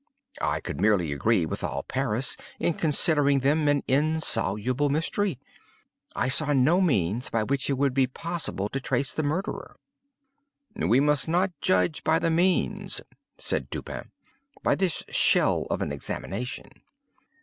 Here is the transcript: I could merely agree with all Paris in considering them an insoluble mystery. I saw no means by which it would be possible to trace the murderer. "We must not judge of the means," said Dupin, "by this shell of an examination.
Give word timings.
I 0.41 0.61
could 0.61 0.81
merely 0.81 1.13
agree 1.13 1.45
with 1.45 1.63
all 1.63 1.83
Paris 1.83 2.35
in 2.57 2.73
considering 2.73 3.41
them 3.41 3.67
an 3.67 3.83
insoluble 3.87 4.89
mystery. 4.89 5.37
I 6.15 6.27
saw 6.27 6.53
no 6.53 6.81
means 6.81 7.29
by 7.29 7.43
which 7.43 7.69
it 7.69 7.73
would 7.73 7.93
be 7.93 8.07
possible 8.07 8.67
to 8.69 8.79
trace 8.81 9.13
the 9.13 9.21
murderer. 9.21 9.75
"We 10.75 10.99
must 10.99 11.27
not 11.27 11.51
judge 11.61 12.01
of 12.03 12.19
the 12.23 12.31
means," 12.31 13.01
said 13.37 13.69
Dupin, 13.69 14.09
"by 14.63 14.73
this 14.73 15.03
shell 15.11 15.67
of 15.69 15.83
an 15.83 15.91
examination. 15.91 16.81